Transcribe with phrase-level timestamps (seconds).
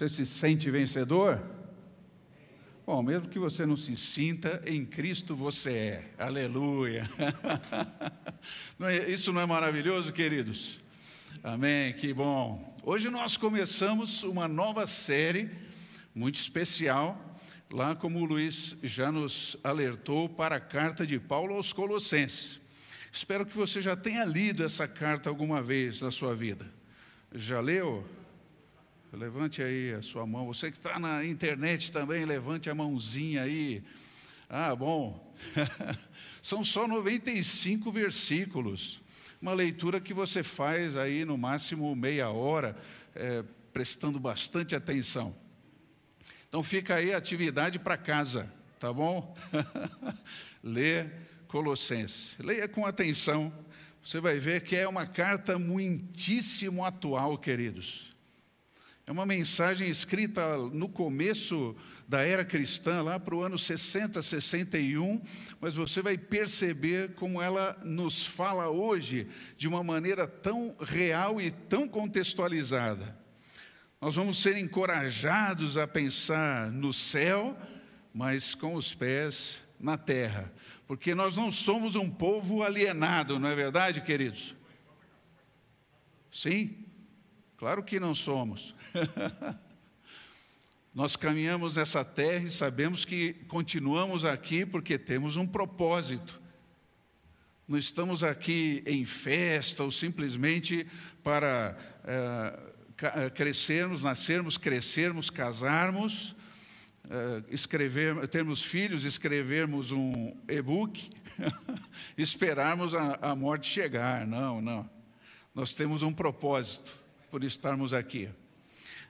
[0.00, 1.38] Você se sente vencedor?
[2.86, 6.10] Bom, mesmo que você não se sinta, em Cristo você é.
[6.18, 7.06] Aleluia.
[8.80, 10.80] É, isso não é maravilhoso, queridos?
[11.44, 12.74] Amém, que bom.
[12.82, 15.50] Hoje nós começamos uma nova série
[16.14, 17.38] muito especial,
[17.70, 22.58] lá como o Luiz já nos alertou para a carta de Paulo aos Colossenses.
[23.12, 26.66] Espero que você já tenha lido essa carta alguma vez na sua vida.
[27.34, 28.08] Já leu?
[29.12, 30.46] Levante aí a sua mão.
[30.46, 33.82] Você que está na internet também, levante a mãozinha aí.
[34.48, 35.34] Ah, bom.
[36.40, 39.02] São só 95 versículos.
[39.42, 42.76] Uma leitura que você faz aí no máximo meia hora,
[43.14, 43.42] é,
[43.72, 45.34] prestando bastante atenção.
[46.48, 49.36] Então fica aí a atividade para casa, tá bom?
[50.62, 51.06] Lê
[51.48, 52.36] Colossenses.
[52.38, 53.52] Leia com atenção.
[54.04, 58.09] Você vai ver que é uma carta muitíssimo atual, queridos.
[59.10, 61.74] É uma mensagem escrita no começo
[62.06, 65.20] da era cristã, lá para o ano 60, 61,
[65.60, 69.26] mas você vai perceber como ela nos fala hoje
[69.58, 73.18] de uma maneira tão real e tão contextualizada.
[74.00, 77.58] Nós vamos ser encorajados a pensar no céu,
[78.14, 80.52] mas com os pés na terra,
[80.86, 84.54] porque nós não somos um povo alienado, não é verdade, queridos?
[86.30, 86.86] Sim,
[87.60, 88.74] Claro que não somos.
[90.94, 96.40] Nós caminhamos nessa terra e sabemos que continuamos aqui porque temos um propósito.
[97.68, 100.86] Não estamos aqui em festa ou simplesmente
[101.22, 101.76] para
[102.96, 106.34] é, crescermos, nascermos, crescermos, casarmos,
[107.10, 111.10] é, escrever, termos filhos, escrevermos um e-book,
[112.16, 114.26] esperarmos a, a morte chegar.
[114.26, 114.88] Não, não.
[115.54, 116.99] Nós temos um propósito
[117.30, 118.28] por estarmos aqui.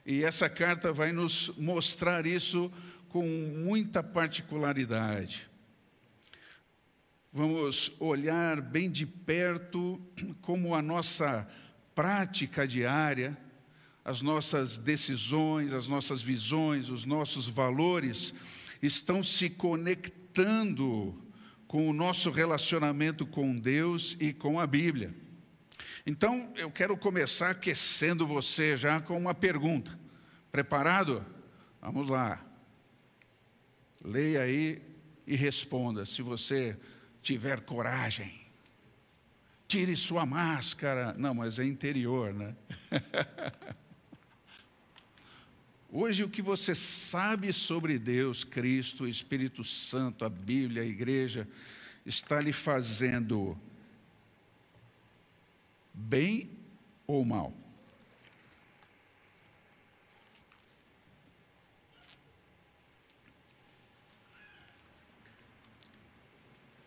[0.05, 2.71] E essa carta vai nos mostrar isso
[3.09, 5.49] com muita particularidade.
[7.33, 10.01] Vamos olhar bem de perto
[10.43, 11.49] como a nossa
[11.95, 13.39] prática diária,
[14.05, 18.35] as nossas decisões, as nossas visões, os nossos valores
[18.83, 21.17] estão se conectando
[21.69, 25.15] com o nosso relacionamento com Deus e com a Bíblia.
[26.07, 29.99] Então, eu quero começar aquecendo você já com uma pergunta.
[30.51, 31.25] Preparado?
[31.81, 32.43] Vamos lá.
[34.03, 34.83] Leia aí
[35.27, 36.77] e responda, se você
[37.23, 38.41] tiver coragem.
[39.69, 41.15] Tire sua máscara.
[41.19, 42.57] Não, mas é interior, né?
[45.93, 51.47] Hoje, o que você sabe sobre Deus, Cristo, Espírito Santo, a Bíblia, a igreja,
[52.07, 53.59] está lhe fazendo
[55.93, 56.51] bem
[57.07, 57.55] ou mal.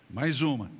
[0.09, 0.71] Mais uma.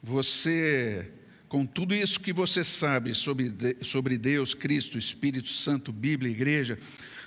[0.00, 1.10] Você,
[1.48, 6.78] com tudo isso que você sabe sobre, sobre Deus, Cristo, Espírito Santo, Bíblia, Igreja,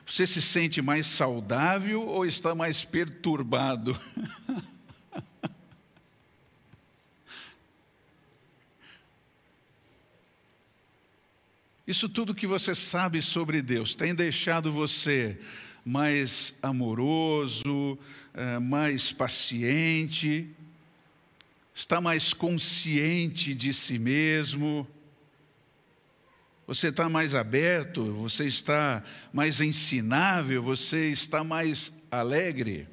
[0.05, 3.99] você se sente mais saudável ou está mais perturbado?
[11.87, 15.39] Isso tudo que você sabe sobre Deus tem deixado você
[15.85, 17.99] mais amoroso,
[18.33, 20.49] eh, mais paciente,
[21.75, 24.87] está mais consciente de si mesmo,
[26.65, 32.87] você está mais aberto, você está mais ensinável, você está mais alegre.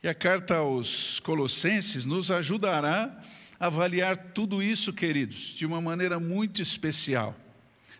[0.00, 3.20] E a carta aos Colossenses nos ajudará
[3.58, 7.34] avaliar tudo isso, queridos, de uma maneira muito especial.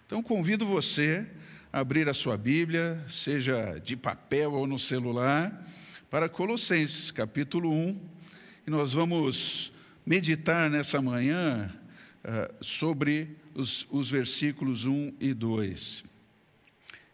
[0.07, 1.27] Então, convido você
[1.73, 5.67] a abrir a sua Bíblia, seja de papel ou no celular,
[6.11, 8.01] para Colossenses, capítulo 1,
[8.67, 9.73] e nós vamos
[10.05, 11.75] meditar nessa manhã
[12.25, 16.05] uh, sobre os, os versículos 1 e 2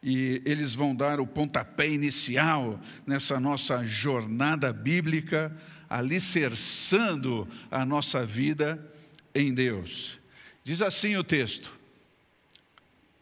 [0.02, 5.56] e eles vão dar o pontapé inicial nessa nossa jornada bíblica
[5.92, 8.82] alicerçando a nossa vida
[9.34, 10.18] em Deus.
[10.64, 11.70] Diz assim o texto: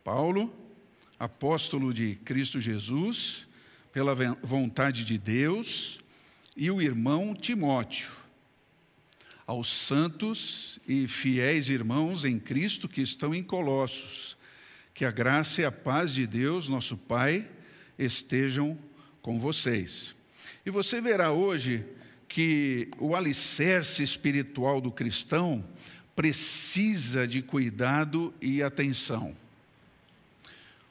[0.05, 0.55] Paulo,
[1.19, 3.44] apóstolo de Cristo Jesus,
[3.93, 5.99] pela vontade de Deus,
[6.56, 8.12] e o irmão Timóteo,
[9.44, 14.37] aos santos e fiéis irmãos em Cristo que estão em Colossos,
[14.94, 17.49] que a graça e a paz de Deus, nosso Pai,
[17.99, 18.78] estejam
[19.20, 20.14] com vocês.
[20.64, 21.84] E você verá hoje
[22.30, 25.64] que o alicerce espiritual do cristão
[26.14, 29.36] precisa de cuidado e atenção.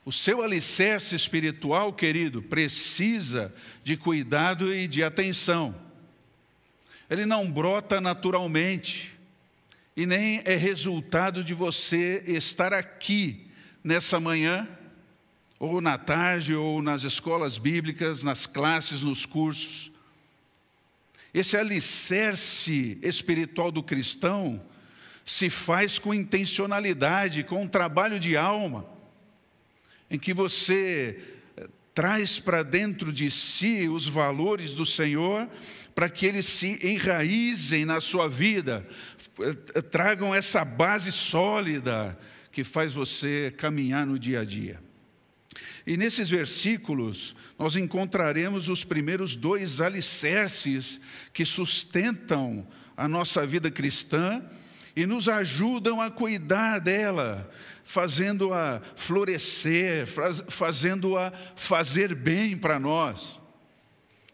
[0.04, 5.74] O seu alicerce espiritual, querido, precisa de cuidado e de atenção.
[7.08, 9.18] Ele não brota naturalmente
[9.96, 13.46] e nem é resultado de você estar aqui
[13.82, 14.68] nessa manhã,
[15.58, 19.89] ou na tarde, ou nas escolas bíblicas, nas classes, nos cursos.
[21.32, 24.62] Esse alicerce espiritual do cristão
[25.24, 29.00] se faz com intencionalidade, com um trabalho de alma
[30.10, 31.20] em que você
[31.56, 35.48] eh, traz para dentro de si os valores do Senhor,
[35.94, 38.86] para que eles se enraizem na sua vida,
[39.38, 42.18] eh, tragam essa base sólida
[42.50, 44.80] que faz você caminhar no dia a dia.
[45.86, 51.00] E nesses versículos, nós encontraremos os primeiros dois alicerces
[51.32, 52.66] que sustentam
[52.96, 54.44] a nossa vida cristã
[54.94, 57.50] e nos ajudam a cuidar dela,
[57.84, 60.06] fazendo-a florescer,
[60.48, 63.40] fazendo-a fazer bem para nós,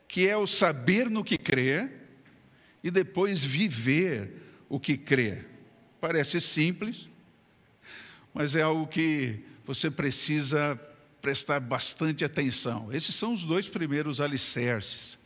[0.09, 1.93] que é o saber no que crer
[2.83, 5.47] e depois viver o que crer.
[6.01, 7.09] Parece simples,
[8.33, 10.77] mas é algo que você precisa
[11.27, 12.93] prestar bastante atenção.
[12.93, 15.19] Esses são os dois primeiros alicerces.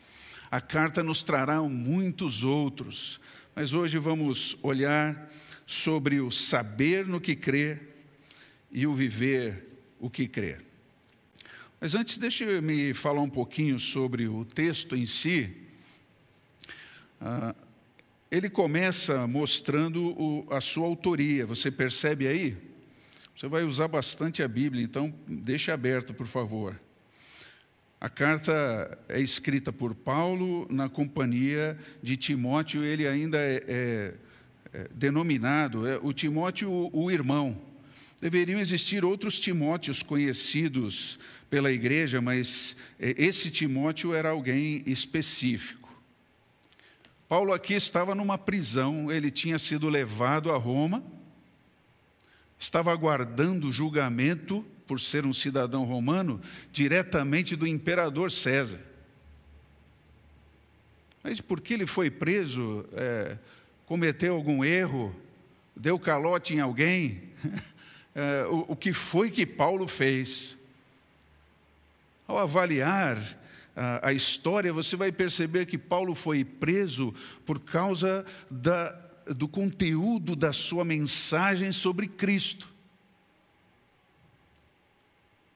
[0.50, 3.20] A carta nos trará muitos outros,
[3.54, 5.30] mas hoje vamos olhar
[5.66, 7.98] sobre o saber no que crer
[8.72, 9.68] e o viver
[9.98, 10.62] o que crer.
[11.78, 15.54] Mas antes, deixe-me falar um pouquinho sobre o texto em si.
[17.20, 17.54] Ah,
[18.30, 22.69] ele começa mostrando o, a sua autoria, você percebe aí?
[23.40, 26.78] Você vai usar bastante a Bíblia, então deixe aberto, por favor.
[27.98, 34.14] A carta é escrita por Paulo na companhia de Timóteo, ele ainda é, é,
[34.74, 37.58] é denominado, é, o Timóteo, o, o irmão.
[38.20, 45.90] Deveriam existir outros Timóteos conhecidos pela igreja, mas é, esse Timóteo era alguém específico.
[47.26, 51.02] Paulo aqui estava numa prisão, ele tinha sido levado a Roma,
[52.60, 56.40] estava aguardando julgamento por ser um cidadão romano,
[56.70, 58.80] diretamente do imperador César.
[61.22, 62.84] Mas por que ele foi preso?
[62.92, 63.38] É,
[63.86, 65.14] cometeu algum erro?
[65.74, 67.30] Deu calote em alguém?
[68.12, 70.56] É, o, o que foi que Paulo fez?
[72.26, 73.16] Ao avaliar
[73.76, 77.14] a, a história, você vai perceber que Paulo foi preso
[77.46, 82.70] por causa da, do conteúdo da sua mensagem sobre Cristo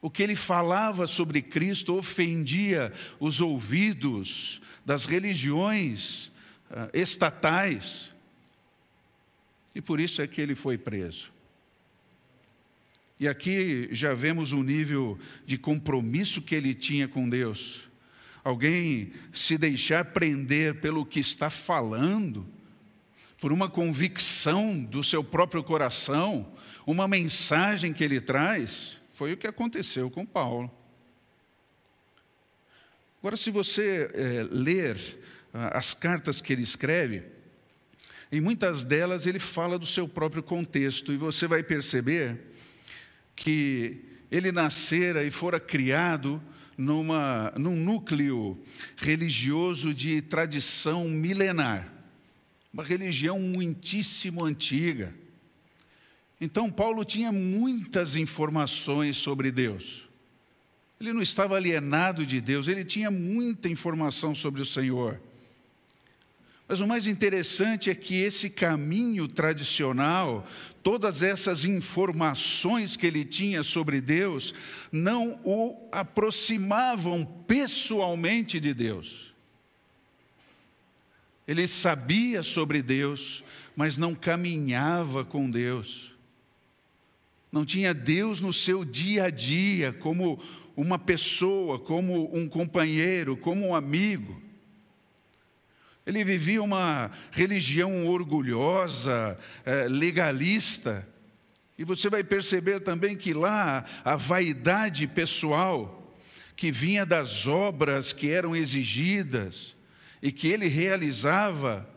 [0.04, 6.26] o que ele falava sobre Cristo ofendia os ouvidos das religiões
[6.70, 8.10] uh, estatais.
[9.74, 11.32] E por isso é que ele foi preso.
[13.18, 17.88] E aqui já vemos o nível de compromisso que ele tinha com Deus.
[18.44, 22.46] Alguém se deixar prender pelo que está falando,
[23.44, 26.50] por uma convicção do seu próprio coração,
[26.86, 30.70] uma mensagem que ele traz, foi o que aconteceu com Paulo.
[33.18, 34.98] Agora, se você é, ler
[35.52, 37.22] ah, as cartas que ele escreve,
[38.32, 42.40] em muitas delas ele fala do seu próprio contexto, e você vai perceber
[43.36, 46.42] que ele nascera e fora criado
[46.78, 48.58] numa, num núcleo
[48.96, 51.93] religioso de tradição milenar,
[52.74, 55.14] uma religião muitíssimo antiga.
[56.40, 60.08] Então, Paulo tinha muitas informações sobre Deus.
[61.00, 65.20] Ele não estava alienado de Deus, ele tinha muita informação sobre o Senhor.
[66.66, 70.44] Mas o mais interessante é que esse caminho tradicional,
[70.82, 74.52] todas essas informações que ele tinha sobre Deus,
[74.90, 79.33] não o aproximavam pessoalmente de Deus.
[81.46, 83.44] Ele sabia sobre Deus,
[83.76, 86.14] mas não caminhava com Deus
[87.54, 90.42] não tinha Deus no seu dia a dia, como
[90.76, 94.42] uma pessoa, como um companheiro, como um amigo.
[96.04, 101.06] Ele vivia uma religião orgulhosa, eh, legalista.
[101.78, 106.12] E você vai perceber também que lá a vaidade pessoal,
[106.56, 109.76] que vinha das obras que eram exigidas
[110.24, 111.88] e que ele realizava,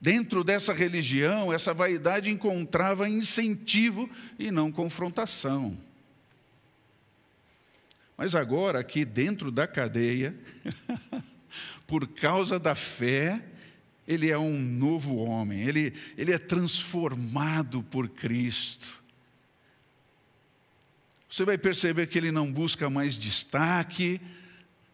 [0.00, 4.08] Dentro dessa religião, essa vaidade encontrava incentivo
[4.38, 5.76] e não confrontação.
[8.16, 10.34] Mas agora, aqui dentro da cadeia,
[11.86, 13.44] por causa da fé,
[14.08, 19.02] ele é um novo homem, ele, ele é transformado por Cristo.
[21.28, 24.18] Você vai perceber que ele não busca mais destaque,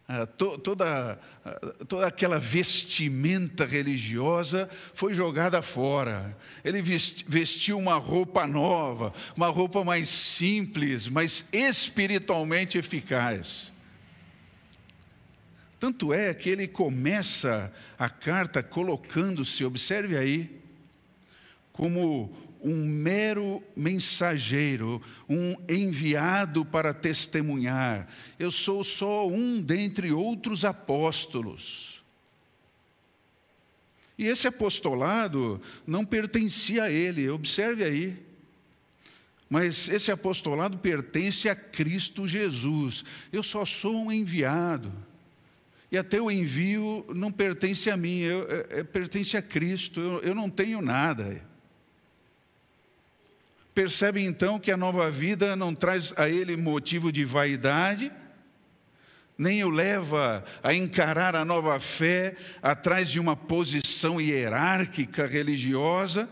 [0.09, 6.37] ah, toda, ah, toda aquela vestimenta religiosa foi jogada fora.
[6.63, 13.73] Ele vestiu uma roupa nova, uma roupa mais simples, mas espiritualmente eficaz.
[15.77, 20.61] Tanto é que ele começa a carta colocando-se, observe aí,
[21.73, 28.07] como um mero mensageiro, um enviado para testemunhar.
[28.37, 32.03] Eu sou só um dentre outros apóstolos.
[34.17, 38.17] E esse apostolado não pertencia a ele, observe aí.
[39.49, 43.05] Mas esse apostolado pertence a Cristo Jesus.
[43.31, 44.91] Eu só sou um enviado.
[45.91, 50.01] E até o envio não pertence a mim, eu, é, é, pertence a Cristo.
[50.01, 51.41] Eu, eu não tenho nada
[53.77, 58.11] percebe então que a nova vida não traz a ele motivo de vaidade,
[59.37, 66.27] nem o leva a encarar a nova fé atrás de uma posição hierárquica religiosa,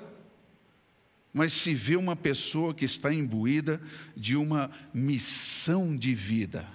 [1.31, 3.79] mas se vê uma pessoa que está imbuída
[4.17, 6.67] de uma missão de vida.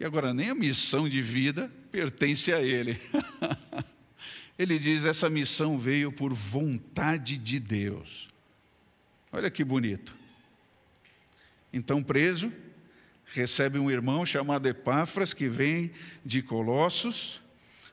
[0.00, 2.98] E agora, nem a missão de vida pertence a ele.
[4.58, 8.28] Ele diz: essa missão veio por vontade de Deus.
[9.32, 10.14] Olha que bonito.
[11.72, 12.52] Então, preso,
[13.26, 15.90] recebe um irmão chamado Epáfras, que vem
[16.24, 17.40] de Colossos,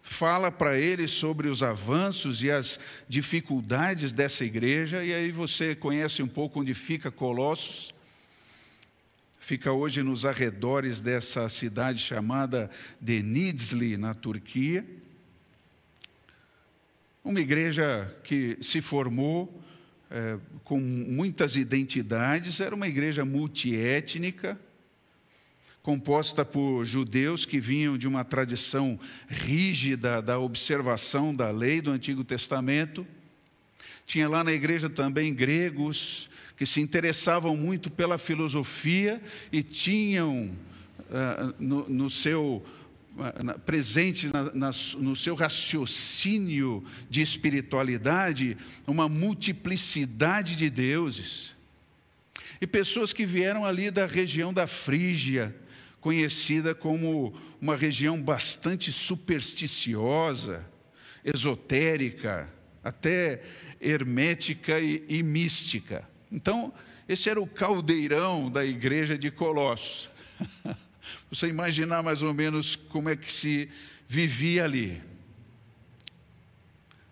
[0.04, 6.22] fala para ele sobre os avanços e as dificuldades dessa igreja, e aí você conhece
[6.22, 7.92] um pouco onde fica Colossos.
[9.40, 14.86] Fica hoje nos arredores dessa cidade chamada Denizli, na Turquia.
[17.24, 19.62] Uma igreja que se formou
[20.10, 24.60] é, com muitas identidades, era uma igreja multiétnica,
[25.84, 32.24] composta por judeus que vinham de uma tradição rígida da observação da lei do Antigo
[32.24, 33.06] Testamento.
[34.06, 40.52] Tinha lá na igreja também gregos que se interessavam muito pela filosofia e tinham
[41.02, 42.66] uh, no, no seu
[43.66, 51.56] presente na, na, no seu raciocínio de espiritualidade uma multiplicidade de deuses.
[52.60, 55.56] E pessoas que vieram ali da região da Frígia,
[56.00, 60.68] conhecida como uma região bastante supersticiosa,
[61.24, 62.52] esotérica,
[62.84, 63.44] até
[63.80, 66.08] hermética e, e mística.
[66.32, 66.74] Então,
[67.08, 70.10] esse era o caldeirão da igreja de Colossos.
[71.30, 73.70] você imaginar mais ou menos como é que se
[74.08, 75.02] vivia ali.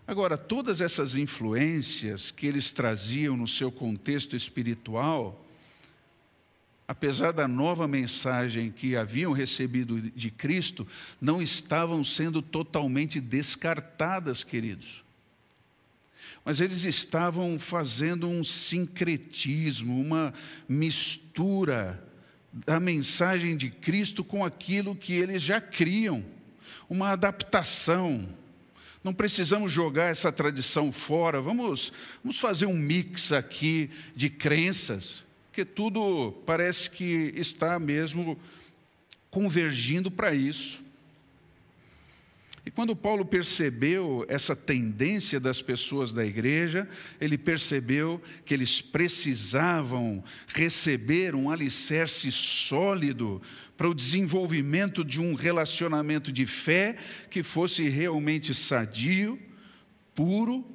[0.10, 5.46] Agora, todas essas influências que eles traziam no seu contexto espiritual,
[6.88, 10.88] apesar da nova mensagem que haviam recebido de Cristo,
[11.22, 15.04] não estavam sendo totalmente descartadas, queridos.
[16.44, 20.34] Mas eles estavam fazendo um sincretismo, uma
[20.68, 22.04] mistura
[22.52, 26.24] da mensagem de Cristo com aquilo que eles já criam,
[26.90, 28.28] uma adaptação.
[29.04, 31.92] Não precisamos jogar essa tradição fora, vamos,
[32.24, 38.38] vamos fazer um mix aqui de crenças, que tudo parece que está mesmo
[39.30, 40.82] convergindo para isso.
[42.66, 46.88] E quando Paulo percebeu essa tendência das pessoas da igreja,
[47.20, 53.42] ele percebeu que eles precisavam receber um alicerce sólido
[53.78, 56.98] para o desenvolvimento de um relacionamento de fé
[57.30, 59.40] que fosse realmente sadio,
[60.14, 60.66] puro,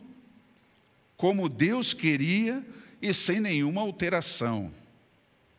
[1.16, 2.64] como Deus queria
[3.00, 4.72] e sem nenhuma alteração,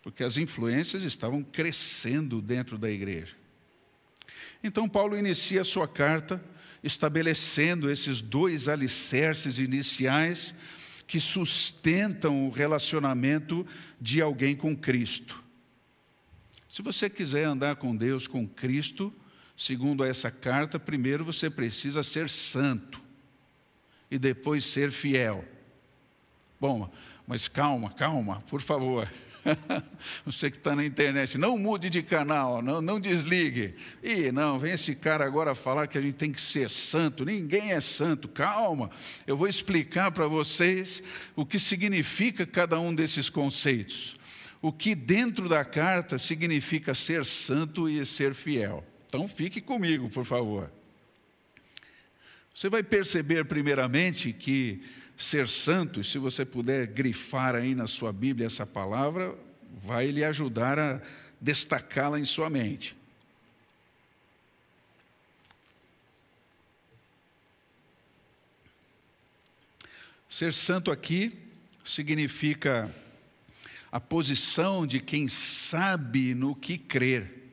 [0.01, 3.35] porque as influências estavam crescendo dentro da igreja.
[4.65, 6.43] Então, Paulo inicia a sua carta
[6.83, 10.55] estabelecendo esses dois alicerces iniciais
[11.05, 13.63] que sustentam o relacionamento
[14.01, 15.39] de alguém com Cristo.
[16.67, 19.13] Se você quiser andar com Deus, com Cristo,
[19.55, 22.99] segundo essa carta, primeiro você precisa ser santo
[24.09, 25.45] e depois ser fiel.
[26.59, 26.91] Bom,
[27.27, 29.07] mas calma, calma, por favor.
[30.25, 33.75] Você que está na internet, não mude de canal, não, não desligue.
[34.03, 37.25] E não, vem esse cara agora falar que a gente tem que ser santo.
[37.25, 38.27] Ninguém é santo.
[38.27, 38.89] Calma,
[39.25, 41.01] eu vou explicar para vocês
[41.35, 44.15] o que significa cada um desses conceitos.
[44.61, 48.83] O que dentro da carta significa ser santo e ser fiel.
[49.07, 50.71] Então fique comigo, por favor.
[52.53, 54.81] Você vai perceber, primeiramente, que
[55.17, 59.35] ser santo, e se você puder grifar aí na sua Bíblia essa palavra,
[59.83, 61.01] vai lhe ajudar a
[61.39, 62.95] destacá-la em sua mente.
[70.29, 71.37] Ser santo aqui
[71.83, 72.93] significa
[73.89, 77.43] a posição de quem sabe no que crer.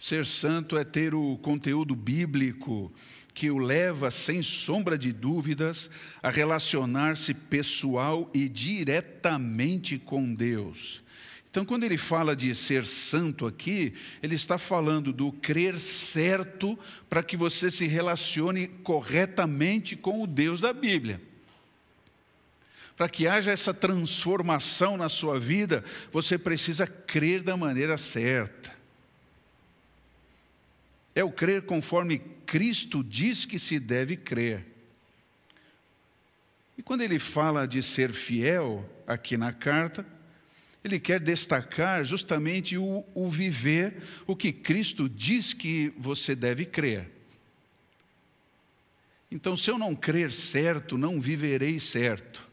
[0.00, 2.92] Ser santo é ter o conteúdo bíblico
[3.38, 5.88] que o leva, sem sombra de dúvidas,
[6.20, 11.04] a relacionar-se pessoal e diretamente com Deus.
[11.48, 16.76] Então, quando ele fala de ser santo aqui, ele está falando do crer certo
[17.08, 21.22] para que você se relacione corretamente com o Deus da Bíblia.
[22.96, 28.76] Para que haja essa transformação na sua vida, você precisa crer da maneira certa.
[31.14, 34.64] É o crer conforme Cristo diz que se deve crer.
[36.78, 40.06] E quando ele fala de ser fiel, aqui na carta,
[40.82, 47.10] ele quer destacar justamente o, o viver o que Cristo diz que você deve crer.
[49.30, 52.48] Então, se eu não crer certo, não viverei certo.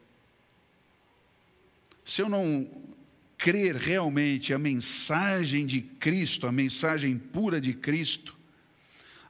[2.03, 2.69] Se eu não
[3.37, 8.35] crer realmente a mensagem de Cristo, a mensagem pura de Cristo,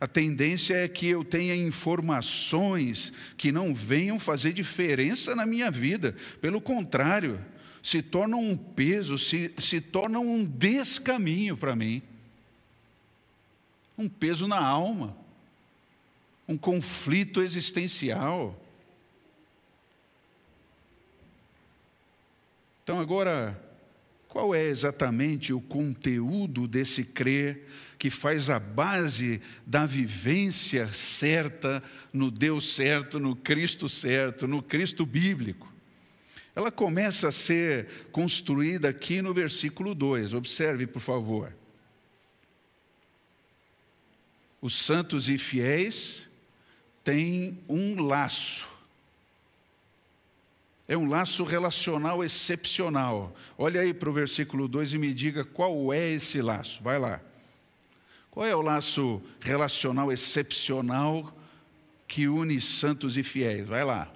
[0.06, 6.16] a tendência é que eu tenha informações que não venham fazer diferença na minha vida.
[6.40, 7.44] Pelo contrário,
[7.82, 12.04] se tornam um peso, se, se tornam um descaminho para mim.
[13.98, 15.18] Um peso na alma.
[16.48, 18.64] Um conflito existencial.
[22.84, 23.60] Então, agora,
[24.28, 27.66] qual é exatamente o conteúdo desse crer
[28.06, 31.82] que faz a base da vivência certa
[32.14, 35.74] no Deus certo, no Cristo certo, no Cristo bíblico?
[36.56, 40.36] Ela começa a ser construída aqui no versículo 2.
[40.36, 41.52] Observe, por favor.
[44.62, 46.30] Os santos e fiéis
[47.04, 48.70] têm um laço
[50.88, 53.36] é um laço relacional excepcional.
[53.58, 56.84] Olha aí para o versículo 2 e me diga qual é esse laço.
[56.84, 57.20] Vai lá.
[58.36, 61.34] Qual é o laço relacional excepcional
[62.06, 63.66] que une santos e fiéis?
[63.66, 64.12] Vai lá.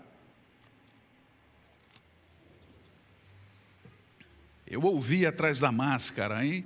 [4.68, 6.66] Eu ouvi atrás da máscara, hein?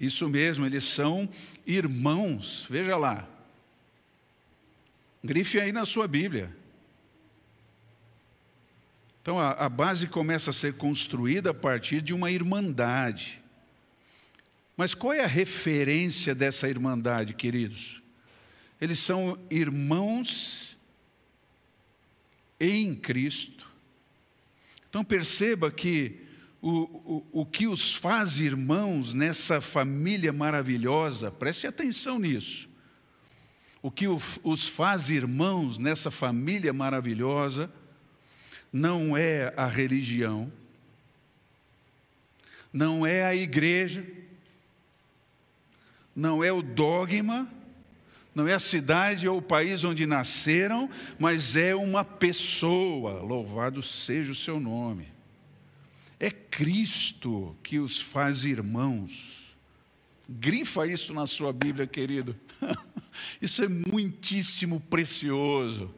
[0.00, 1.28] Isso mesmo, eles são
[1.66, 2.66] irmãos.
[2.70, 3.28] Veja lá.
[5.22, 6.56] Grife aí na sua Bíblia.
[9.20, 13.43] Então a, a base começa a ser construída a partir de uma irmandade.
[14.76, 18.02] Mas qual é a referência dessa irmandade, queridos?
[18.80, 20.76] Eles são irmãos
[22.58, 23.66] em Cristo.
[24.88, 26.20] Então perceba que
[26.60, 32.68] o, o, o que os faz irmãos nessa família maravilhosa, preste atenção nisso.
[33.82, 37.70] O que os faz irmãos nessa família maravilhosa
[38.72, 40.50] não é a religião,
[42.72, 44.04] não é a igreja,
[46.14, 47.48] não é o dogma,
[48.34, 54.32] não é a cidade ou o país onde nasceram, mas é uma pessoa, louvado seja
[54.32, 55.08] o seu nome.
[56.18, 59.54] É Cristo que os faz irmãos.
[60.28, 62.34] Grifa isso na sua Bíblia, querido.
[63.40, 65.94] Isso é muitíssimo precioso.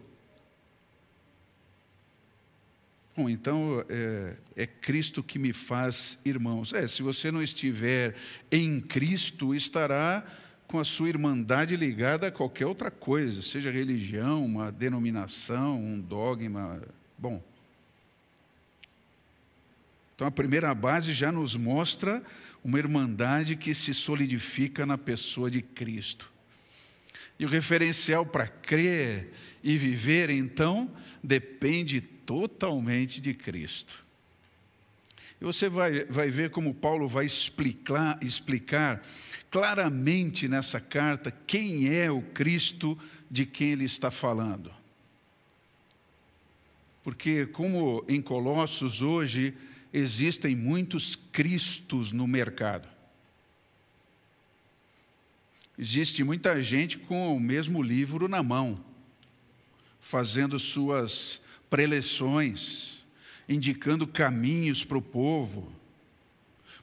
[3.16, 6.74] Bom, então é, é, Cristo que me faz irmãos.
[6.74, 8.14] É, se você não estiver
[8.52, 10.22] em Cristo, estará
[10.66, 16.82] com a sua irmandade ligada a qualquer outra coisa, seja religião, uma denominação, um dogma.
[17.16, 17.42] Bom.
[20.14, 22.22] Então a primeira base já nos mostra
[22.62, 26.35] uma irmandade que se solidifica na pessoa de Cristo.
[27.38, 30.90] E o referencial para crer e viver, então,
[31.22, 34.04] depende totalmente de Cristo.
[35.40, 39.02] E você vai, vai ver como Paulo vai explicar, explicar
[39.50, 42.98] claramente nessa carta quem é o Cristo
[43.30, 44.72] de quem ele está falando.
[47.04, 49.54] Porque, como em Colossos hoje,
[49.92, 52.95] existem muitos Cristos no mercado.
[55.78, 58.82] Existe muita gente com o mesmo livro na mão,
[60.00, 63.04] fazendo suas preleções,
[63.48, 65.70] indicando caminhos para o povo,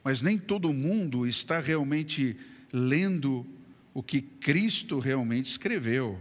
[0.03, 2.37] mas nem todo mundo está realmente
[2.71, 3.45] lendo
[3.93, 6.19] o que Cristo realmente escreveu.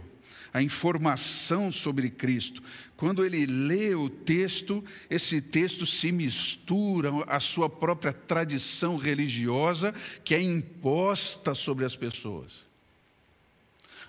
[0.53, 2.61] a informação sobre Cristo.
[3.03, 10.33] Quando ele lê o texto, esse texto se mistura à sua própria tradição religiosa que
[10.33, 12.65] é imposta sobre as pessoas.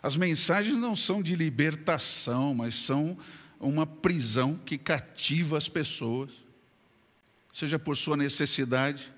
[0.01, 3.19] As mensagens não são de libertação, mas são
[3.59, 6.31] uma prisão que cativa as pessoas,
[7.53, 9.13] seja por sua necessidade,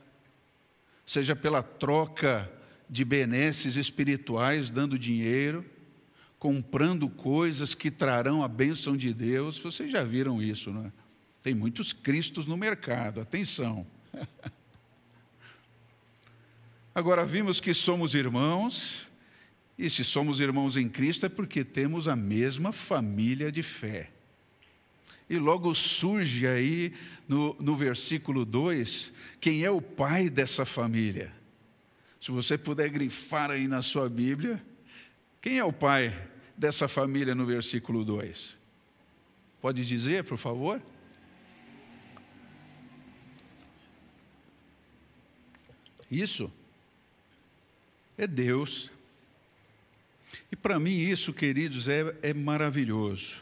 [1.07, 2.51] seja pela troca
[2.89, 5.63] de benesses espirituais, dando dinheiro,
[6.39, 9.59] comprando coisas que trarão a bênção de Deus.
[9.59, 10.93] Vocês já viram isso, não é?
[11.43, 13.87] Tem muitos cristos no mercado, atenção.
[16.95, 19.07] Agora vimos que somos irmãos,
[19.79, 24.11] e se somos irmãos em Cristo é porque temos a mesma família de fé.
[25.29, 26.95] E logo surge aí
[27.29, 31.35] no, no versículo 2 quem é o pai dessa família.
[32.21, 34.65] Se você puder grifar aí na sua Bíblia,
[35.47, 36.13] quem é o pai
[36.57, 38.57] dessa família no versículo 2?
[39.61, 40.83] Pode dizer, por favor?
[46.11, 46.53] Isso
[48.19, 48.91] é Deus.
[50.51, 53.41] E para mim, isso, queridos, é, é maravilhoso.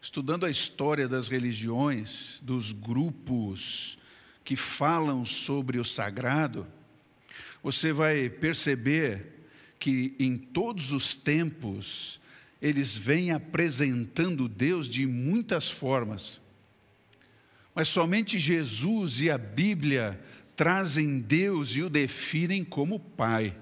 [0.00, 3.98] Estudando a história das religiões, dos grupos
[4.42, 6.66] que falam sobre o sagrado,
[7.62, 9.37] você vai perceber
[9.78, 12.20] que em todos os tempos
[12.60, 16.40] eles vêm apresentando Deus de muitas formas.
[17.74, 20.20] Mas somente Jesus e a Bíblia
[20.56, 23.56] trazem Deus e o definem como Pai.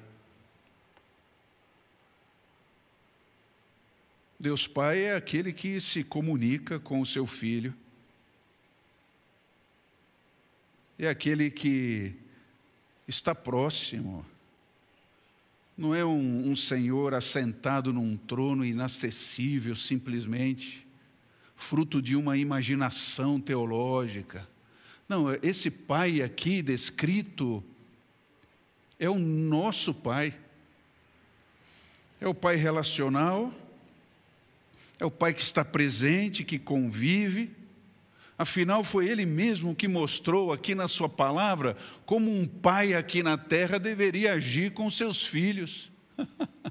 [4.39, 7.75] Deus Pai é aquele que se comunica com o seu filho,
[10.99, 12.15] é aquele que
[13.07, 14.25] está próximo,
[15.77, 20.87] não é um, um Senhor assentado num trono inacessível simplesmente,
[21.55, 24.49] fruto de uma imaginação teológica.
[25.09, 27.63] Não, esse Pai aqui descrito
[28.99, 30.35] é o nosso Pai.
[32.21, 33.53] É o Pai relacional
[34.99, 37.51] é o Pai que está presente, que convive.
[38.39, 43.39] Afinal, foi Ele mesmo que mostrou aqui na Sua palavra como um pai aqui na
[43.39, 45.91] terra deveria agir com seus filhos.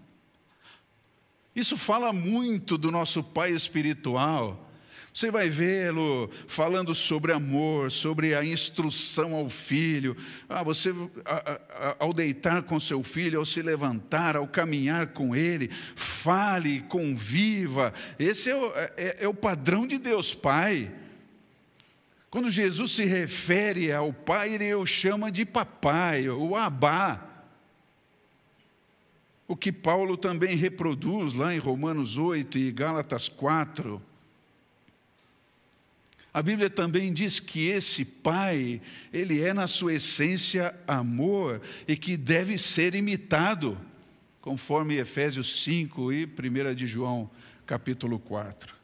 [1.55, 4.61] Isso fala muito do nosso Pai espiritual.
[5.13, 10.17] Você vai vê-lo falando sobre amor, sobre a instrução ao filho.
[10.49, 10.93] Ah, você,
[11.97, 17.93] ao deitar com seu filho, ao se levantar, ao caminhar com ele, fale, conviva.
[18.19, 20.91] Esse é o, é, é o padrão de Deus Pai.
[22.35, 27.45] Quando Jesus se refere ao Pai, ele o chama de papai, o Abá.
[29.47, 34.01] O que Paulo também reproduz lá em Romanos 8 e Gálatas 4.
[36.33, 38.81] A Bíblia também diz que esse Pai,
[39.13, 43.77] ele é na sua essência amor e que deve ser imitado,
[44.41, 47.31] conforme Efésios 5 e 1 de João,
[47.65, 48.74] capítulo 4.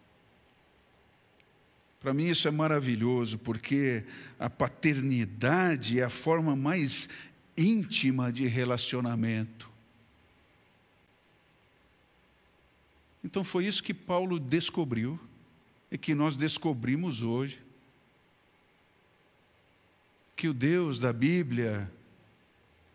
[2.01, 4.03] Para mim isso é maravilhoso, porque
[4.39, 7.07] a paternidade é a forma mais
[7.55, 9.69] íntima de relacionamento.
[13.23, 15.19] Então foi isso que Paulo descobriu
[15.91, 17.61] e que nós descobrimos hoje
[20.35, 21.91] que o Deus da Bíblia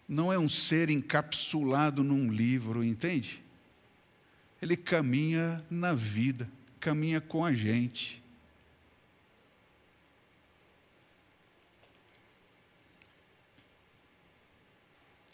[0.09, 3.40] não é um ser encapsulado num livro, entende?
[4.61, 8.21] Ele caminha na vida, caminha com a gente.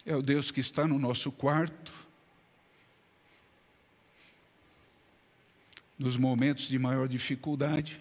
[0.05, 1.93] É o Deus que está no nosso quarto,
[5.97, 8.01] nos momentos de maior dificuldade.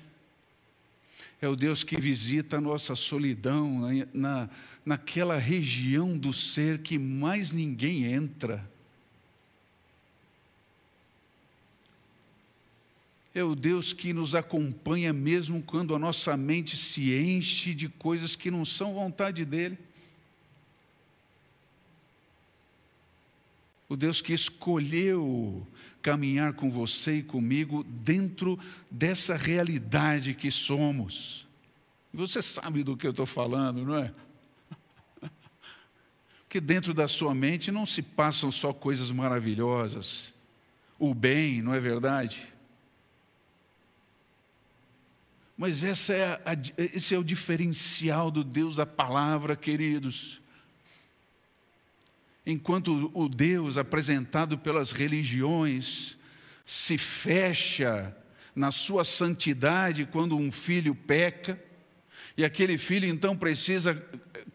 [1.40, 3.82] É o Deus que visita a nossa solidão
[4.14, 4.50] na,
[4.84, 8.68] naquela região do ser que mais ninguém entra.
[13.34, 18.36] É o Deus que nos acompanha mesmo quando a nossa mente se enche de coisas
[18.36, 19.78] que não são vontade dEle.
[23.92, 25.68] O Deus que escolheu
[26.02, 28.58] caminhar com você e comigo dentro
[28.90, 31.46] dessa realidade que somos.
[32.14, 34.14] Você sabe do que eu estou falando, não é?
[36.48, 40.34] Porque dentro da sua mente não se passam só coisas maravilhosas,
[40.98, 42.48] o bem, não é verdade?
[45.58, 50.41] Mas essa é a, esse é o diferencial do Deus da palavra, queridos.
[52.46, 56.18] Enquanto o Deus apresentado pelas religiões
[56.66, 58.16] se fecha
[58.56, 61.62] na sua santidade quando um filho peca,
[62.36, 64.04] e aquele filho então precisa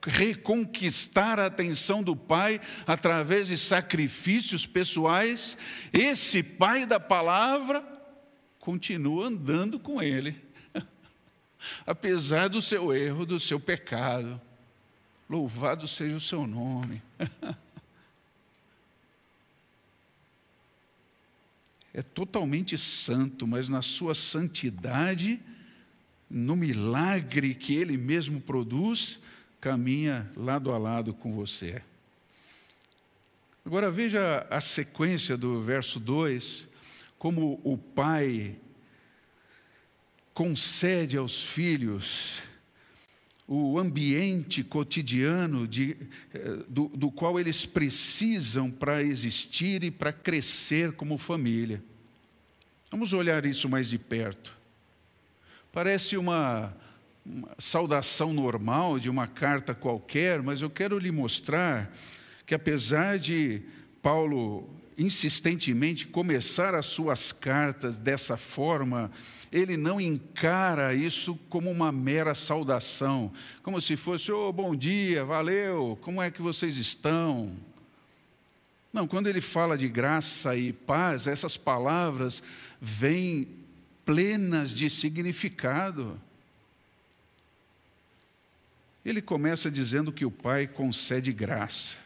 [0.02, 5.56] reconquistar a atenção do pai através de sacrifícios pessoais,
[5.92, 7.84] esse pai da palavra
[8.58, 10.36] continua andando com ele,
[11.86, 14.40] apesar do seu erro, do seu pecado.
[15.28, 17.02] Louvado seja o seu nome.
[21.96, 25.40] é totalmente santo, mas na sua santidade,
[26.28, 29.18] no milagre que ele mesmo produz,
[29.58, 31.80] caminha lado a lado com você.
[33.64, 36.68] Agora veja a sequência do verso 2,
[37.18, 38.56] como o pai
[40.34, 42.42] concede aos filhos
[43.48, 45.96] o ambiente cotidiano de,
[46.34, 51.82] eh, do, do qual eles precisam para existir e para crescer como família.
[52.90, 54.56] Vamos olhar isso mais de perto.
[55.72, 56.74] Parece uma,
[57.24, 61.94] uma saudação normal de uma carta qualquer, mas eu quero lhe mostrar
[62.44, 63.62] que, apesar de
[64.02, 69.10] Paulo insistentemente começar as suas cartas dessa forma,
[69.52, 73.32] ele não encara isso como uma mera saudação,
[73.62, 77.52] como se fosse, oh, bom dia, valeu, como é que vocês estão?
[78.92, 82.42] Não, quando ele fala de graça e paz, essas palavras
[82.80, 83.46] vêm
[84.06, 86.18] plenas de significado.
[89.04, 92.05] Ele começa dizendo que o Pai concede graça.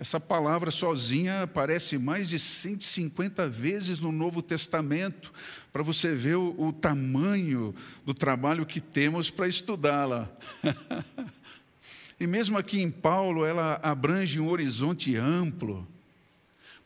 [0.00, 5.32] Essa palavra sozinha aparece mais de 150 vezes no Novo Testamento,
[5.72, 7.74] para você ver o, o, tamanho
[8.06, 10.30] do trabalho que temos para estudá-la.
[12.18, 15.84] e mesmo aqui em Paulo, ela abrange um horizonte amplo,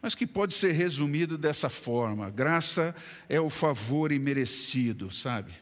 [0.01, 2.97] mas que pode ser resumido dessa forma: graça
[3.29, 5.53] é o favor imerecido, sabe?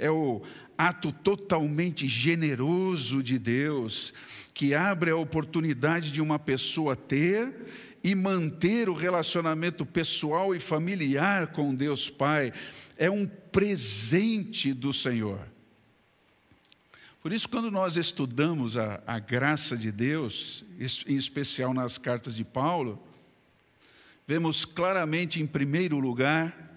[0.00, 0.40] É o
[0.78, 4.14] ato totalmente generoso de Deus
[4.54, 7.52] que abre a oportunidade de uma pessoa ter
[8.02, 12.50] e manter o relacionamento pessoal e familiar com Deus Pai.
[12.96, 15.46] É um presente do Senhor.
[17.22, 20.64] Por isso, quando nós estudamos a, a graça de Deus,
[21.06, 22.98] em especial nas cartas de Paulo,
[24.26, 26.69] vemos claramente, em primeiro lugar,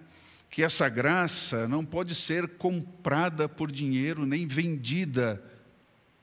[0.53, 5.43] que essa graça não pode ser comprada por dinheiro, nem vendida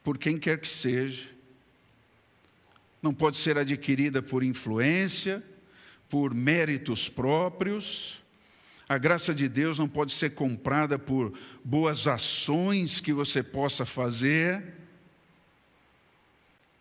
[0.04, 1.40] por quem quer que seja
[3.02, 5.42] não pode ser adquirida por influência,
[6.08, 8.20] por méritos próprios.
[8.88, 11.32] A graça de Deus não pode ser comprada por
[11.64, 14.74] boas ações que você possa fazer.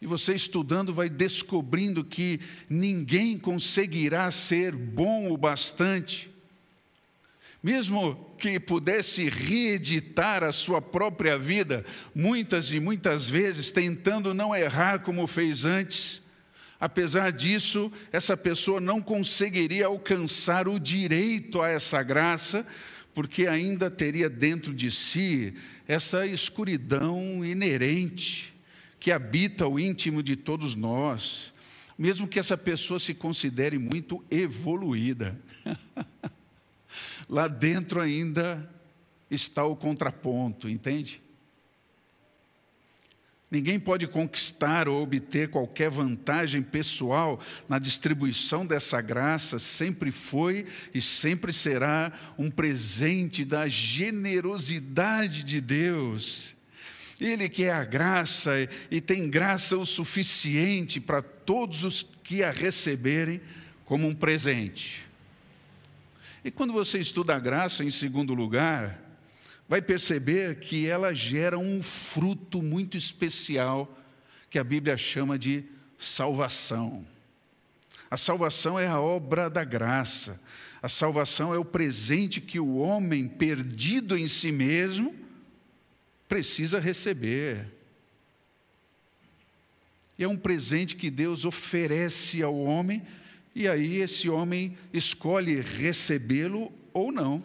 [0.01, 6.29] E você estudando vai descobrindo que ninguém conseguirá ser bom o bastante
[7.61, 14.99] mesmo que pudesse reeditar a sua própria vida, muitas e muitas vezes tentando não errar
[14.99, 16.21] como fez antes,
[16.79, 22.65] apesar disso, essa pessoa não conseguiria alcançar o direito a essa graça,
[23.13, 25.53] porque ainda teria dentro de si
[25.85, 28.53] essa escuridão inerente
[28.99, 31.53] que habita o íntimo de todos nós,
[31.97, 35.37] mesmo que essa pessoa se considere muito evoluída.
[37.29, 38.67] lá dentro ainda
[39.29, 41.21] está o contraponto, entende?
[43.51, 51.01] Ninguém pode conquistar ou obter qualquer vantagem pessoal na distribuição dessa graça, sempre foi e
[51.01, 56.55] sempre será um presente da generosidade de Deus.
[57.19, 58.51] Ele que é a graça
[58.89, 63.41] e tem graça o suficiente para todos os que a receberem
[63.83, 65.08] como um presente.
[66.43, 68.99] E quando você estuda a graça, em segundo lugar,
[69.67, 73.97] vai perceber que ela gera um fruto muito especial
[74.49, 75.63] que a Bíblia chama de
[75.99, 77.05] salvação.
[78.09, 80.39] A salvação é a obra da graça.
[80.81, 85.13] A salvação é o presente que o homem perdido em si mesmo
[86.27, 87.67] precisa receber.
[90.17, 93.03] E é um presente que Deus oferece ao homem
[93.59, 97.43] e aí esse homem escolhe recebê-lo ou não.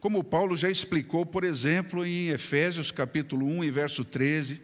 [0.00, 4.60] Como Paulo já explicou, por exemplo, em Efésios capítulo 1 e verso 13,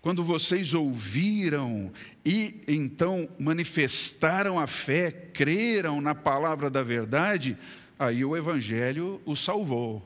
[0.00, 1.92] quando vocês ouviram
[2.24, 7.54] e então manifestaram a fé, creram na palavra da verdade,
[7.98, 10.02] aí o evangelho o salvou.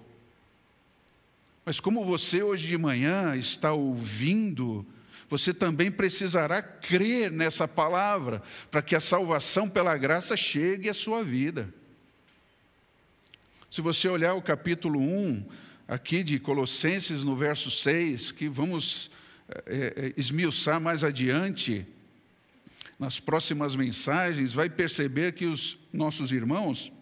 [1.64, 4.84] Mas como você hoje de manhã está ouvindo
[5.28, 11.22] você também precisará crer nessa palavra, para que a salvação pela graça chegue à sua
[11.24, 11.72] vida.
[13.70, 15.44] Se você olhar o capítulo 1,
[15.88, 19.10] aqui de Colossenses, no verso 6, que vamos
[19.66, 21.86] é, esmiuçar mais adiante,
[22.98, 26.92] nas próximas mensagens, vai perceber que os nossos irmãos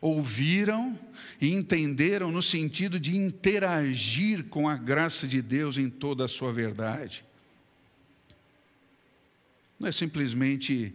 [0.00, 0.98] ouviram
[1.40, 6.52] e entenderam no sentido de interagir com a graça de Deus em toda a sua
[6.52, 7.24] verdade.
[9.78, 10.94] Não é simplesmente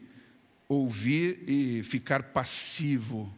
[0.67, 3.31] ouvir e ficar passivo.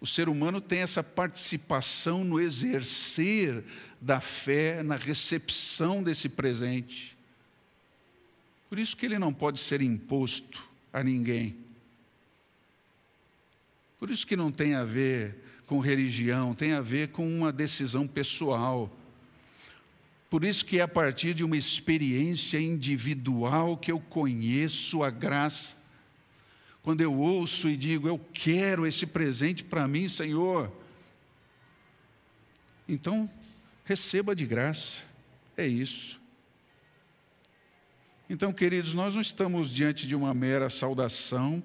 [0.00, 3.62] O ser humano tem essa participação no exercer
[4.00, 7.16] da fé, na recepção desse presente.
[8.68, 11.56] Por isso que ele não pode ser imposto a ninguém.
[14.02, 18.04] Por isso que não tem a ver com religião, tem a ver com uma decisão
[18.04, 18.90] pessoal.
[20.28, 25.76] Por isso que é a partir de uma experiência individual que eu conheço a graça.
[26.82, 30.68] Quando eu ouço e digo, eu quero esse presente para mim, Senhor.
[32.88, 33.30] Então,
[33.84, 35.04] receba de graça.
[35.56, 36.20] É isso.
[38.28, 41.62] Então, queridos, nós não estamos diante de uma mera saudação,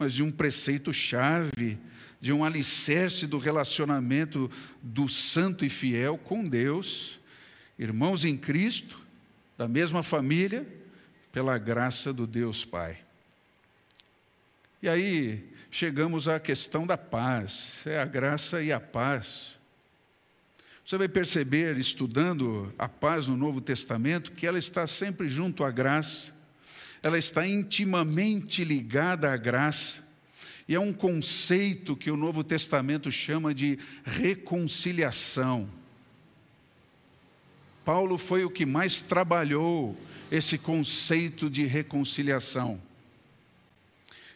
[0.00, 1.78] mas de um preceito-chave,
[2.22, 4.50] de um alicerce do relacionamento
[4.82, 7.20] do santo e fiel com Deus,
[7.78, 8.98] irmãos em Cristo,
[9.58, 10.66] da mesma família,
[11.30, 12.98] pela graça do Deus Pai.
[14.82, 19.58] E aí chegamos à questão da paz, é a graça e a paz.
[20.82, 25.70] Você vai perceber, estudando a paz no Novo Testamento, que ela está sempre junto à
[25.70, 26.39] graça
[27.02, 30.02] ela está intimamente ligada à graça.
[30.68, 35.68] E é um conceito que o Novo Testamento chama de reconciliação.
[37.84, 39.98] Paulo foi o que mais trabalhou
[40.30, 42.80] esse conceito de reconciliação.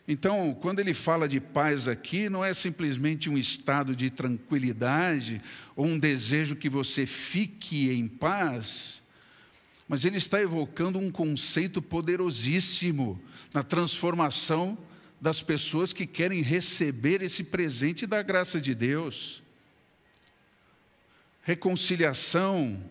[0.09, 5.41] Então, quando ele fala de paz aqui, não é simplesmente um estado de tranquilidade
[5.77, 9.01] ou um desejo que você fique em paz,
[9.89, 13.21] mas ele está evocando um conceito poderosíssimo
[13.53, 14.79] na transformação
[15.21, 19.43] das pessoas que querem receber esse presente da graça de Deus.
[21.43, 22.83] Reconciliação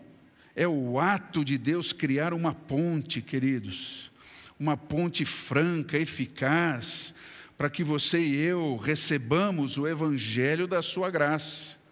[0.54, 4.10] é o ato de Deus criar uma ponte, queridos,
[4.58, 7.12] uma ponte franca, eficaz,
[7.58, 11.83] para que você e eu recebamos o evangelho da sua graça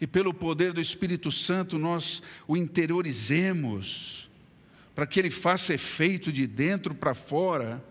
[0.00, 4.28] e pelo poder do Espírito Santo nós o interiorizemos,
[4.94, 7.84] para que ele faça efeito de dentro para fora,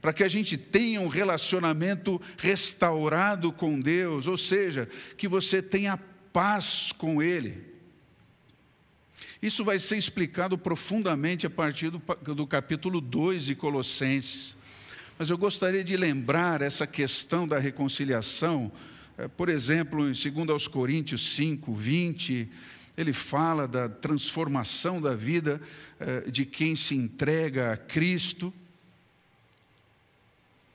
[0.00, 5.98] para que a gente tenha um relacionamento restaurado com Deus, ou seja, que você tenha
[6.32, 7.74] paz com Ele.
[9.40, 11.98] Isso vai ser explicado profundamente a partir do,
[12.34, 14.54] do capítulo 2 de Colossenses.
[15.18, 18.70] Mas eu gostaria de lembrar essa questão da reconciliação
[19.36, 22.48] por exemplo, em 2 Coríntios 5, 20,
[22.96, 25.60] ele fala da transformação da vida
[26.00, 28.52] é, de quem se entrega a Cristo.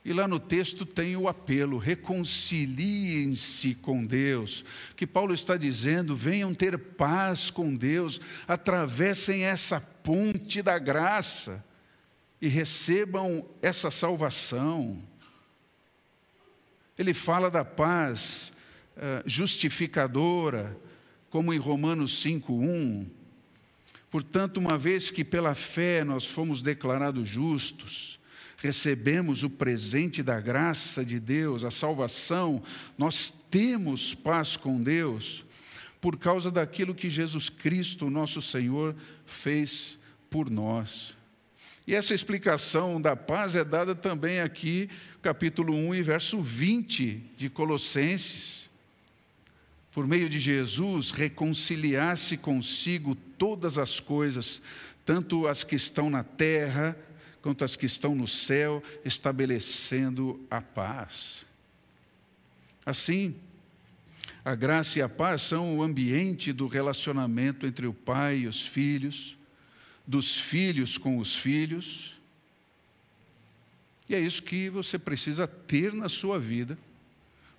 [0.04, 4.66] E lá no texto tem o apelo: reconciliem-se com Deus.
[4.96, 11.64] Que Paulo está dizendo: venham ter paz com Deus, atravessem essa ponte da graça
[12.42, 15.02] e recebam essa salvação.
[16.98, 18.52] Ele fala da paz
[18.98, 20.78] uh, justificadora,
[21.30, 23.08] como em Romanos 5:1.
[24.10, 28.20] Portanto, uma vez que pela fé nós fomos declarados justos,
[28.58, 32.62] recebemos o presente da graça de Deus, a salvação,
[32.98, 35.44] nós temos paz com Deus
[36.02, 39.98] por causa daquilo que Jesus Cristo, nosso Senhor, fez
[40.30, 41.16] por nós.
[41.88, 44.90] E essa explicação da paz é dada também aqui,
[45.22, 48.70] capítulo 1 e verso 20 de Colossenses.
[49.92, 54.62] Por meio de Jesus, reconciliasse consigo todas as coisas,
[55.06, 56.96] tanto as que estão na terra
[57.42, 61.44] quanto as que estão no céu, estabelecendo a paz.
[62.86, 63.36] Assim,
[64.46, 68.66] a graça e a paz são o ambiente do relacionamento entre o pai e os
[68.66, 69.36] filhos
[70.06, 72.16] dos filhos com os filhos.
[74.10, 76.78] E é isso que você precisa ter na sua vida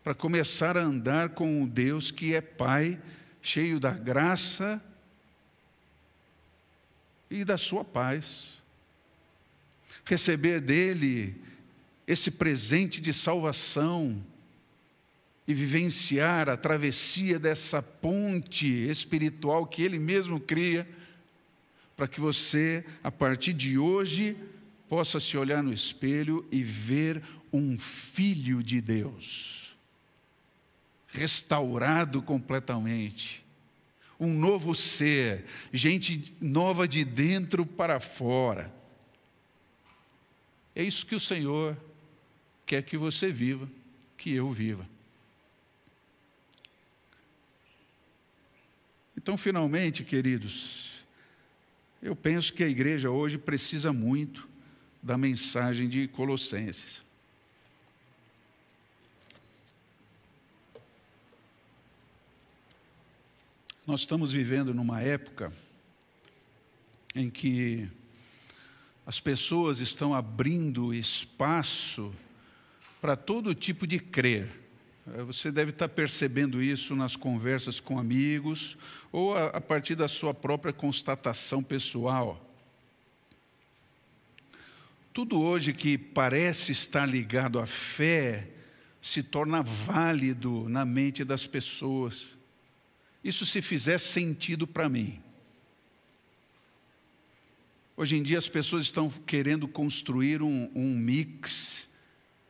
[0.04, 3.00] para começar a andar com o Deus que é Pai,
[3.40, 4.82] cheio da graça
[7.30, 8.60] e da sua paz.
[10.04, 11.34] Receber dele
[12.06, 14.22] esse presente de salvação
[15.46, 20.86] e vivenciar a travessia dessa ponte espiritual que ele mesmo cria
[21.96, 24.36] para que você, a partir de hoje,
[24.88, 27.22] possa se olhar no espelho e ver
[27.52, 29.74] um filho de Deus,
[31.08, 33.44] restaurado completamente,
[34.18, 38.72] um novo ser, gente nova de dentro para fora.
[40.74, 41.76] É isso que o Senhor
[42.64, 43.68] quer que você viva,
[44.16, 44.88] que eu viva.
[49.16, 50.91] Então, finalmente, queridos,
[52.02, 54.48] eu penso que a igreja hoje precisa muito
[55.00, 57.00] da mensagem de Colossenses.
[63.86, 65.52] Nós estamos vivendo numa época
[67.14, 67.88] em que
[69.06, 72.12] as pessoas estão abrindo espaço
[73.00, 74.61] para todo tipo de crer.
[75.06, 78.76] Eh, você deve estar percebendo isso nas conversas com amigos
[79.10, 82.48] ou a, partir da sua própria constatação pessoal.
[85.12, 88.48] Tudo hoje que parece estar ligado à fé
[89.00, 92.26] se torna válido na mente das pessoas.
[93.22, 95.20] Isso se fizer sentido para mim.
[97.94, 101.86] Hoje em dia as pessoas estão querendo construir um, um mix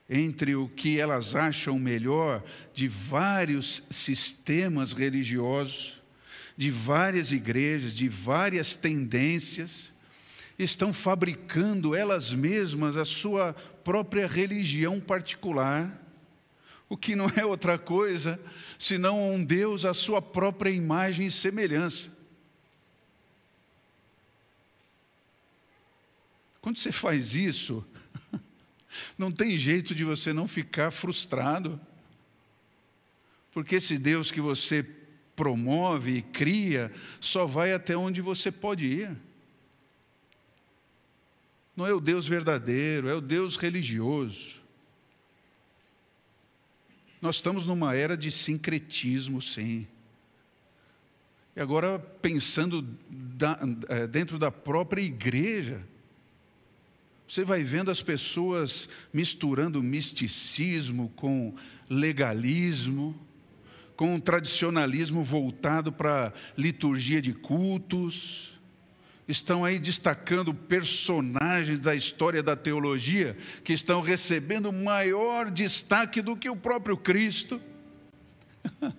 [0.08, 2.42] entre o que elas acham melhor
[2.74, 6.00] de vários sistemas religiosos,
[6.56, 9.92] de várias igrejas, de várias tendências
[10.58, 13.52] estão fabricando elas mesmas a sua
[13.84, 16.00] própria religião particular,
[16.88, 18.38] o que não é outra coisa
[18.78, 22.10] senão um Deus à sua própria imagem e semelhança.
[26.60, 27.84] Quando você faz isso,
[29.16, 31.80] não tem jeito de você não ficar frustrado,
[33.52, 34.82] porque esse Deus que você
[35.34, 39.16] promove e cria só vai até onde você pode ir.
[41.76, 44.60] Não é o Deus verdadeiro, é o Deus religioso.
[47.20, 49.86] Nós estamos numa era de sincretismo, sim.
[51.54, 52.86] E agora, pensando
[53.88, 55.86] é, dentro da própria igreja,
[57.32, 61.54] você vai vendo as pessoas misturando misticismo com
[61.88, 63.18] legalismo,
[63.96, 68.52] com um tradicionalismo voltado para liturgia de cultos
[69.26, 76.50] estão aí destacando personagens da história da teologia que estão recebendo maior destaque do que
[76.50, 77.58] o próprio Cristo.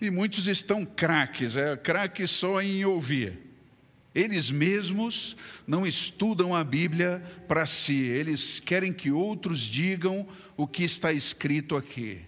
[0.00, 3.51] e muitos estão craques, é craques só em ouvir.
[4.14, 5.36] Eles mesmos
[5.66, 11.76] não estudam a Bíblia para si, eles querem que outros digam o que está escrito
[11.76, 12.20] aqui.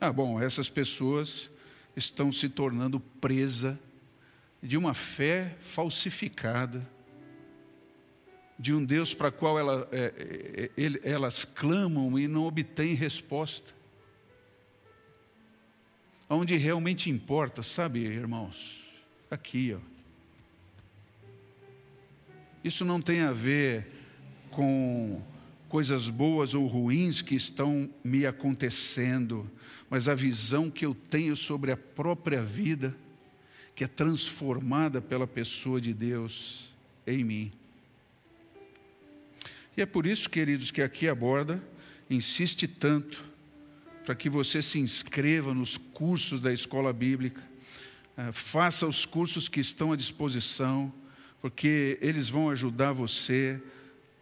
[0.00, 1.50] Ah, bom, essas pessoas
[1.94, 3.78] estão se tornando presa
[4.62, 6.86] de uma fé falsificada,
[8.58, 13.74] de um Deus para qual ela, é, é, elas clamam e não obtêm resposta.
[16.28, 18.85] Onde realmente importa, sabe, irmãos?
[19.30, 19.80] Aqui, ó.
[22.62, 23.86] Isso não tem a ver
[24.50, 25.22] com
[25.68, 29.48] coisas boas ou ruins que estão me acontecendo,
[29.90, 32.96] mas a visão que eu tenho sobre a própria vida
[33.76, 36.70] que é transformada pela pessoa de Deus
[37.06, 37.52] em mim.
[39.76, 41.62] E é por isso, queridos, que aqui aborda,
[42.08, 43.22] insiste tanto
[44.06, 47.42] para que você se inscreva nos cursos da escola bíblica,
[48.32, 50.92] faça os cursos que estão à disposição,
[51.40, 53.60] porque eles vão ajudar você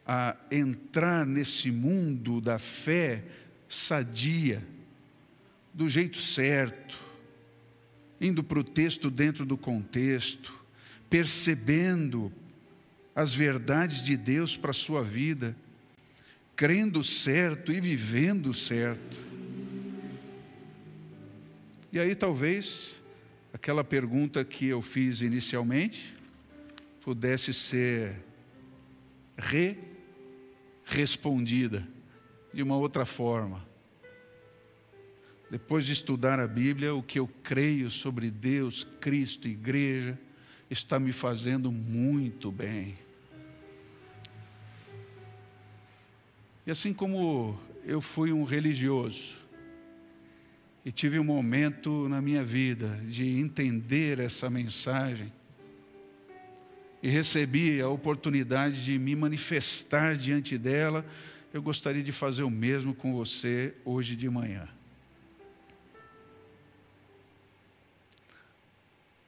[0.06, 3.22] a entrar nesse mundo da fé
[3.68, 4.62] sadia,
[5.72, 6.98] do jeito certo,
[8.20, 10.54] indo para o texto dentro do contexto,
[11.08, 12.32] percebendo
[13.14, 15.56] as verdades de Deus para a sua vida,
[16.56, 19.16] crendo certo e vivendo certo.
[21.92, 22.90] E aí talvez
[23.54, 26.12] aquela pergunta que eu fiz inicialmente
[27.00, 28.16] pudesse ser
[29.38, 31.86] re-respondida
[32.52, 33.64] de uma outra forma.
[35.48, 40.18] Depois de estudar a Bíblia, o que eu creio sobre Deus, Cristo, igreja,
[40.68, 42.98] está me fazendo muito bem.
[46.66, 49.43] E assim como eu fui um religioso
[50.84, 55.32] e tive um momento na minha vida de entender essa mensagem
[57.02, 61.04] e recebi a oportunidade de me manifestar diante dela,
[61.52, 64.68] eu gostaria de fazer o mesmo com você hoje de manhã.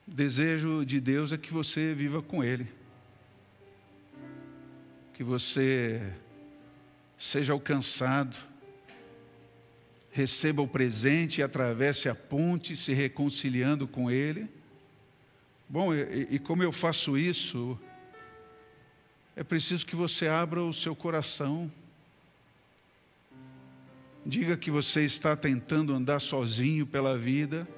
[0.09, 2.66] O desejo de Deus é que você viva com Ele,
[5.12, 6.00] que você
[7.18, 8.36] seja alcançado,
[10.17, 14.49] receba o presente e atravesse a ponte, se reconciliando com Ele.
[15.69, 17.79] Bom, e, e como eu faço isso?
[19.37, 21.71] É preciso que você abra o seu coração.
[24.25, 27.69] Diga que você está tentando andar sozinho pela vida.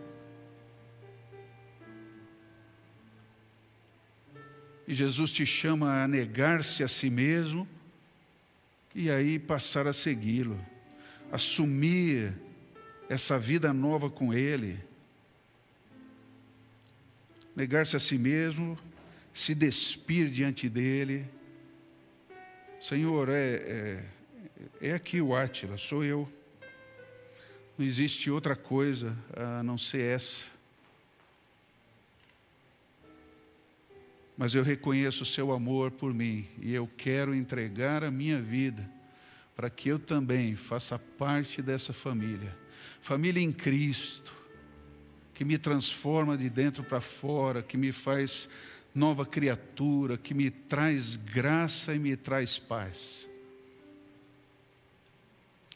[4.86, 7.68] E Jesus te chama a negar-se a si mesmo
[8.95, 10.59] e aí passar a segui-lo,
[11.32, 12.34] assumir
[13.08, 14.78] essa vida nova com Ele,
[17.54, 18.78] negar-se a si mesmo,
[19.34, 21.24] se despir diante dEle.
[22.80, 24.04] Senhor, é, é,
[24.80, 26.28] é aqui o Átila, sou eu.
[27.76, 30.58] Não existe outra coisa a não ser essa.
[34.38, 38.88] mas eu reconheço o seu amor por mim e eu quero entregar a minha vida
[39.59, 42.56] para que eu também faça parte dessa família.
[43.00, 44.32] Família em Cristo,
[45.34, 48.48] que me transforma de dentro para fora, que me faz
[48.94, 53.28] nova criatura, que me traz graça e me traz paz.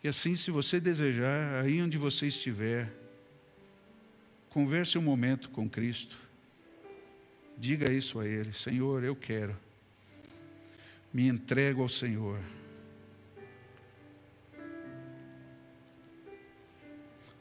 [0.01, 2.89] E assim, se você desejar, aí onde você estiver,
[4.51, 6.17] converse um momento com Cristo.
[7.59, 9.57] Diga isso a Ele: Senhor, eu quero.
[11.13, 12.39] Me entrego ao Senhor.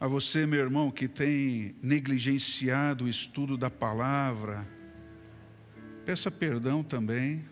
[0.01, 4.67] A você, meu irmão, que tem negligenciado o estudo da palavra,
[6.03, 7.45] peça perdão também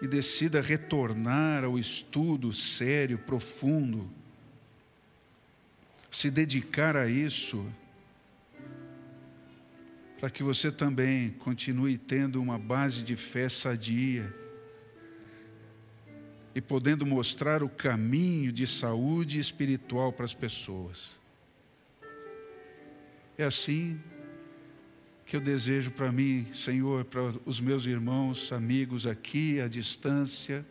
[0.00, 4.10] e decida retornar ao estudo sério, profundo,
[6.10, 7.70] se dedicar a isso
[10.18, 14.34] para que você também continue tendo uma base de fé sadia
[16.54, 21.22] e podendo mostrar o caminho de saúde espiritual para as pessoas.
[23.36, 24.00] É assim
[25.26, 30.64] que eu desejo para mim, Senhor, para os meus irmãos, amigos aqui à distância,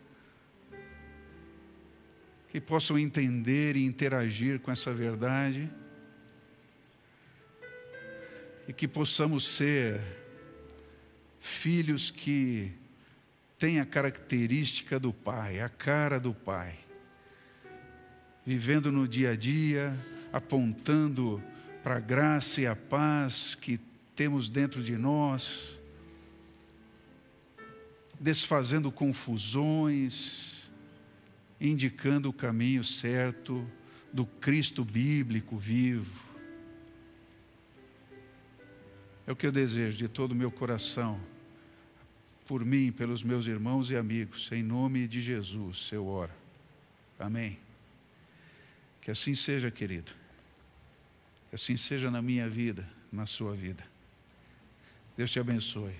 [2.48, 5.70] que possam entender e interagir com essa verdade
[8.66, 10.00] e que possamos ser
[11.40, 12.72] filhos que
[13.58, 16.78] têm a característica do Pai, a cara do Pai,
[18.46, 19.94] vivendo no dia a dia,
[20.32, 21.42] apontando
[21.84, 23.78] para a graça e a paz que
[24.16, 25.78] temos dentro de nós,
[28.18, 30.62] desfazendo confusões,
[31.60, 33.70] indicando o caminho certo
[34.10, 36.24] do Cristo bíblico vivo.
[39.26, 41.20] É o que eu desejo de todo o meu coração,
[42.46, 46.32] por mim, pelos meus irmãos e amigos, em nome de Jesus, eu oro.
[47.18, 47.58] Amém.
[49.02, 50.23] Que assim seja, querido.
[51.54, 53.84] Assim seja na minha vida, na sua vida.
[55.16, 55.94] Deus te abençoe.